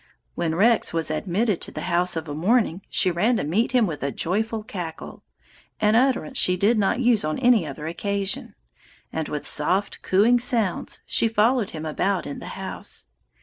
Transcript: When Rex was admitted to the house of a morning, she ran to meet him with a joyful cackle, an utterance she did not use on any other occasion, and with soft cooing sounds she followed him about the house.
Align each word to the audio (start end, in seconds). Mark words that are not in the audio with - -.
When 0.33 0.55
Rex 0.55 0.93
was 0.93 1.11
admitted 1.11 1.61
to 1.61 1.71
the 1.71 1.81
house 1.81 2.15
of 2.15 2.27
a 2.27 2.33
morning, 2.33 2.81
she 2.89 3.11
ran 3.11 3.37
to 3.37 3.43
meet 3.43 3.71
him 3.71 3.85
with 3.85 4.01
a 4.01 4.11
joyful 4.11 4.63
cackle, 4.63 5.21
an 5.79 5.93
utterance 5.93 6.39
she 6.39 6.57
did 6.57 6.79
not 6.79 6.99
use 7.01 7.23
on 7.23 7.37
any 7.37 7.67
other 7.67 7.85
occasion, 7.85 8.55
and 9.13 9.29
with 9.29 9.45
soft 9.45 10.01
cooing 10.01 10.39
sounds 10.39 11.01
she 11.05 11.27
followed 11.27 11.69
him 11.69 11.85
about 11.85 12.23
the 12.23 12.43
house. 12.57 13.09